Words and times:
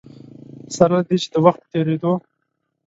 سره 0.75 0.91
له 0.97 1.01
دې 1.07 1.15
چې 1.21 1.27
د 1.33 1.35
وخت 1.45 1.59
په 1.63 1.67
تېرېدو. 1.73 2.11